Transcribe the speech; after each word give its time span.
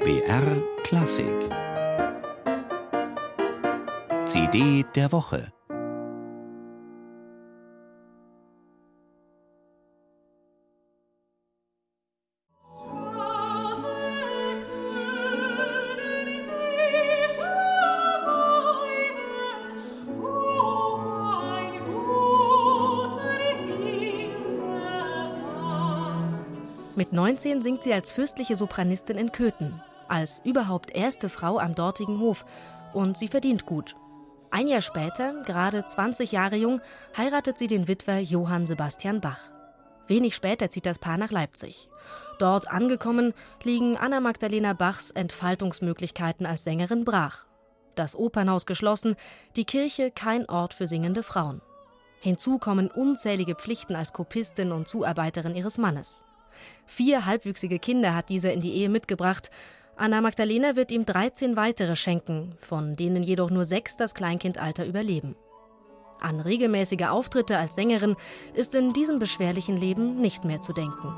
BR 0.00 0.62
Klassik. 0.84 1.26
CD 4.26 4.84
der 4.94 5.10
Woche. 5.10 5.52
Mit 26.98 27.12
19 27.12 27.60
singt 27.60 27.84
sie 27.84 27.92
als 27.92 28.10
fürstliche 28.10 28.56
Sopranistin 28.56 29.18
in 29.18 29.30
Köthen, 29.30 29.80
als 30.08 30.40
überhaupt 30.44 30.94
erste 30.94 31.28
Frau 31.28 31.58
am 31.58 31.74
dortigen 31.74 32.20
Hof. 32.20 32.44
Und 32.92 33.18
sie 33.18 33.28
verdient 33.28 33.66
gut. 33.66 33.94
Ein 34.50 34.68
Jahr 34.68 34.80
später, 34.80 35.42
gerade 35.42 35.84
20 35.84 36.32
Jahre 36.32 36.56
jung, 36.56 36.80
heiratet 37.16 37.58
sie 37.58 37.66
den 37.66 37.86
Witwer 37.86 38.20
Johann 38.20 38.66
Sebastian 38.66 39.20
Bach. 39.20 39.50
Wenig 40.06 40.34
später 40.34 40.70
zieht 40.70 40.86
das 40.86 40.98
Paar 40.98 41.18
nach 41.18 41.30
Leipzig. 41.30 41.90
Dort 42.38 42.70
angekommen, 42.70 43.34
liegen 43.62 43.96
Anna 43.98 44.20
Magdalena 44.20 44.72
Bachs 44.72 45.10
Entfaltungsmöglichkeiten 45.10 46.46
als 46.46 46.64
Sängerin 46.64 47.04
brach. 47.04 47.46
Das 47.94 48.16
Opernhaus 48.16 48.64
geschlossen, 48.64 49.16
die 49.56 49.64
Kirche 49.64 50.10
kein 50.10 50.48
Ort 50.48 50.72
für 50.72 50.86
singende 50.86 51.22
Frauen. 51.22 51.60
Hinzu 52.20 52.58
kommen 52.58 52.90
unzählige 52.90 53.54
Pflichten 53.54 53.94
als 53.94 54.12
Kopistin 54.12 54.72
und 54.72 54.88
Zuarbeiterin 54.88 55.54
ihres 55.54 55.78
Mannes. 55.78 56.24
Vier 56.86 57.26
halbwüchsige 57.26 57.78
Kinder 57.78 58.14
hat 58.14 58.28
dieser 58.28 58.52
in 58.52 58.60
die 58.60 58.74
Ehe 58.74 58.88
mitgebracht. 58.88 59.50
Anna 60.00 60.20
Magdalena 60.20 60.76
wird 60.76 60.92
ihm 60.92 61.04
13 61.04 61.56
weitere 61.56 61.96
schenken, 61.96 62.54
von 62.60 62.94
denen 62.94 63.24
jedoch 63.24 63.50
nur 63.50 63.64
sechs 63.64 63.96
das 63.96 64.14
Kleinkindalter 64.14 64.86
überleben. 64.86 65.34
An 66.20 66.38
regelmäßige 66.38 67.08
Auftritte 67.08 67.58
als 67.58 67.74
Sängerin 67.74 68.14
ist 68.54 68.76
in 68.76 68.92
diesem 68.92 69.18
beschwerlichen 69.18 69.76
Leben 69.76 70.20
nicht 70.20 70.44
mehr 70.44 70.60
zu 70.60 70.72
denken. 70.72 71.12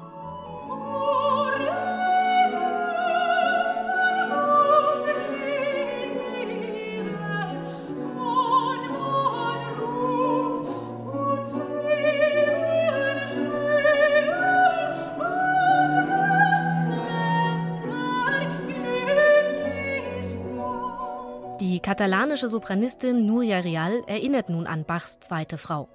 Die 21.61 21.78
katalanische 21.78 22.48
Sopranistin 22.48 23.27
Nuria 23.27 23.58
Real 23.58 24.03
erinnert 24.06 24.48
nun 24.48 24.66
an 24.66 24.86
Bachs 24.86 25.20
zweite 25.20 25.58
Frau. 25.58 25.91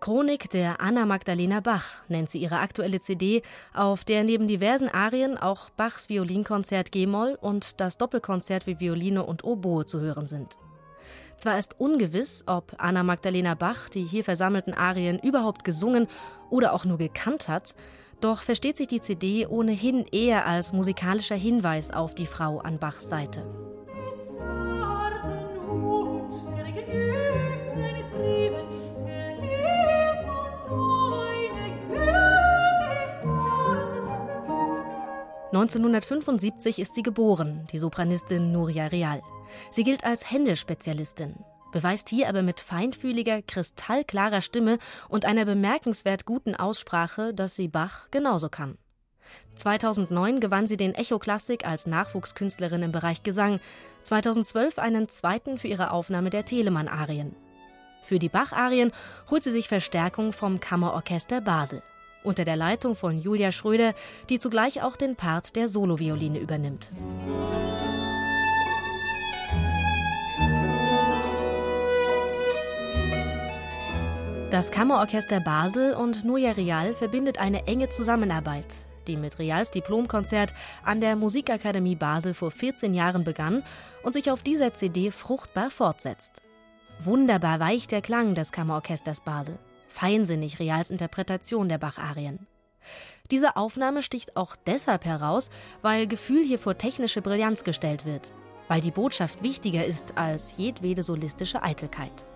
Chronik 0.00 0.48
der 0.48 0.80
Anna 0.80 1.04
Magdalena 1.04 1.60
Bach 1.60 2.02
nennt 2.08 2.30
sie 2.30 2.38
ihre 2.38 2.60
aktuelle 2.60 3.00
CD, 3.00 3.42
auf 3.74 4.04
der 4.04 4.24
neben 4.24 4.48
diversen 4.48 4.88
Arien 4.88 5.36
auch 5.36 5.68
Bachs 5.68 6.08
Violinkonzert 6.08 6.90
G-Moll 6.90 7.36
und 7.38 7.82
das 7.82 7.98
Doppelkonzert 7.98 8.64
für 8.64 8.80
Violine 8.80 9.26
und 9.26 9.44
Oboe 9.44 9.84
zu 9.84 10.00
hören 10.00 10.26
sind. 10.26 10.56
Zwar 11.36 11.58
ist 11.58 11.78
ungewiss, 11.78 12.44
ob 12.46 12.74
Anna 12.78 13.02
Magdalena 13.02 13.54
Bach 13.54 13.90
die 13.90 14.04
hier 14.04 14.24
versammelten 14.24 14.72
Arien 14.72 15.18
überhaupt 15.18 15.64
gesungen 15.64 16.06
oder 16.48 16.72
auch 16.72 16.86
nur 16.86 16.96
gekannt 16.96 17.48
hat, 17.48 17.74
doch 18.20 18.40
versteht 18.40 18.78
sich 18.78 18.88
die 18.88 19.02
CD 19.02 19.46
ohnehin 19.46 20.06
eher 20.12 20.46
als 20.46 20.72
musikalischer 20.72 21.36
Hinweis 21.36 21.90
auf 21.90 22.14
die 22.14 22.26
Frau 22.26 22.60
an 22.60 22.78
Bachs 22.78 23.10
Seite. 23.10 23.44
1975 35.64 36.78
ist 36.78 36.94
sie 36.94 37.02
geboren, 37.02 37.66
die 37.72 37.78
Sopranistin 37.78 38.52
Nuria 38.52 38.88
Real. 38.88 39.22
Sie 39.70 39.82
gilt 39.82 40.04
als 40.04 40.30
Händelspezialistin, 40.30 41.36
beweist 41.72 42.10
hier 42.10 42.28
aber 42.28 42.42
mit 42.42 42.60
feinfühliger, 42.60 43.40
kristallklarer 43.40 44.42
Stimme 44.42 44.76
und 45.08 45.24
einer 45.24 45.46
bemerkenswert 45.46 46.26
guten 46.26 46.54
Aussprache, 46.54 47.32
dass 47.32 47.56
sie 47.56 47.68
Bach 47.68 48.10
genauso 48.10 48.50
kann. 48.50 48.76
2009 49.54 50.40
gewann 50.40 50.66
sie 50.66 50.76
den 50.76 50.94
Echo 50.94 51.18
Klassik 51.18 51.66
als 51.66 51.86
Nachwuchskünstlerin 51.86 52.82
im 52.82 52.92
Bereich 52.92 53.22
Gesang, 53.22 53.58
2012 54.02 54.78
einen 54.78 55.08
zweiten 55.08 55.56
für 55.56 55.68
ihre 55.68 55.92
Aufnahme 55.92 56.28
der 56.28 56.44
Telemann-Arien. 56.44 57.34
Für 58.02 58.18
die 58.18 58.28
Bach-Arien 58.28 58.92
holt 59.30 59.42
sie 59.42 59.50
sich 59.50 59.68
Verstärkung 59.68 60.34
vom 60.34 60.60
Kammerorchester 60.60 61.40
Basel 61.40 61.82
unter 62.24 62.44
der 62.44 62.56
Leitung 62.56 62.96
von 62.96 63.20
Julia 63.20 63.52
Schröder, 63.52 63.94
die 64.28 64.40
zugleich 64.40 64.82
auch 64.82 64.96
den 64.96 65.14
Part 65.14 65.54
der 65.54 65.68
Solovioline 65.68 66.40
übernimmt. 66.40 66.90
Das 74.50 74.70
Kammerorchester 74.70 75.40
Basel 75.40 75.94
und 75.94 76.24
Nuja 76.24 76.52
Real 76.52 76.94
verbindet 76.94 77.38
eine 77.38 77.66
enge 77.66 77.88
Zusammenarbeit, 77.88 78.86
die 79.08 79.16
mit 79.16 79.38
Reals 79.38 79.72
Diplomkonzert 79.72 80.54
an 80.84 81.00
der 81.00 81.16
Musikakademie 81.16 81.96
Basel 81.96 82.34
vor 82.34 82.50
14 82.50 82.94
Jahren 82.94 83.24
begann 83.24 83.64
und 84.02 84.12
sich 84.12 84.30
auf 84.30 84.42
dieser 84.42 84.72
CD 84.72 85.10
fruchtbar 85.10 85.70
fortsetzt. 85.70 86.42
Wunderbar 87.00 87.58
weich 87.58 87.88
der 87.88 88.00
Klang 88.00 88.36
des 88.36 88.52
Kammerorchesters 88.52 89.22
Basel 89.22 89.58
feinsinnig 89.94 90.58
Reals 90.58 90.90
Interpretation 90.90 91.68
der 91.68 91.78
Bach-Arien. 91.78 92.46
Diese 93.30 93.56
Aufnahme 93.56 94.02
sticht 94.02 94.36
auch 94.36 94.56
deshalb 94.56 95.04
heraus, 95.04 95.48
weil 95.82 96.06
Gefühl 96.06 96.44
hier 96.44 96.58
vor 96.58 96.76
technische 96.76 97.22
Brillanz 97.22 97.64
gestellt 97.64 98.04
wird, 98.04 98.32
weil 98.68 98.80
die 98.80 98.90
Botschaft 98.90 99.42
wichtiger 99.42 99.84
ist 99.84 100.18
als 100.18 100.56
jedwede 100.58 101.02
solistische 101.02 101.62
Eitelkeit. 101.62 102.26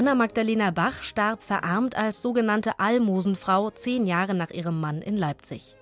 'Anna 0.00 0.14
Magdalena 0.14 0.70
Bach 0.70 1.02
starb 1.02 1.42
verarmt 1.42 1.94
als 1.94 2.22
sogenannte 2.22 2.78
Almosenfrau 2.78 3.68
zehn 3.68 4.06
Jahre 4.06 4.32
nach 4.32 4.48
ihrem 4.48 4.80
Mann 4.80 5.02
in 5.02 5.18
Leipzig. 5.18 5.76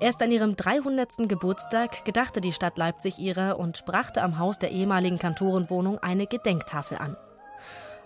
Erst 0.00 0.20
an 0.20 0.30
ihrem 0.30 0.54
300. 0.54 1.26
Geburtstag 1.26 2.04
gedachte 2.04 2.42
die 2.42 2.52
Stadt 2.52 2.76
Leipzig 2.76 3.18
ihrer 3.18 3.58
und 3.58 3.86
brachte 3.86 4.20
am 4.20 4.38
Haus 4.38 4.58
der 4.58 4.70
ehemaligen 4.70 5.18
Kantorenwohnung 5.18 5.98
eine 5.98 6.26
Gedenktafel 6.26 6.98
an. 6.98 7.16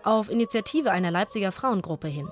Auf 0.05 0.31
Initiative 0.31 0.93
einer 0.93 1.11
Leipziger 1.11 1.51
Frauengruppe 1.51 2.07
hin. 2.07 2.29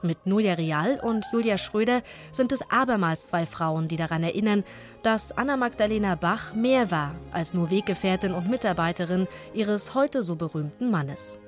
Mit 0.00 0.24
Nuja 0.24 0.54
Real 0.54 0.98
und 0.98 1.26
Julia 1.34 1.58
Schröder 1.58 2.00
sind 2.32 2.52
es 2.52 2.62
abermals 2.70 3.26
zwei 3.26 3.44
Frauen, 3.44 3.86
die 3.86 3.98
daran 3.98 4.22
erinnern, 4.22 4.64
dass 5.02 5.30
Anna 5.32 5.58
Magdalena 5.58 6.14
Bach 6.14 6.54
mehr 6.54 6.90
war 6.90 7.14
als 7.32 7.52
nur 7.52 7.70
Weggefährtin 7.70 8.32
und 8.32 8.48
Mitarbeiterin 8.48 9.28
ihres 9.52 9.94
heute 9.94 10.22
so 10.22 10.36
berühmten 10.36 10.90
Mannes. 10.90 11.38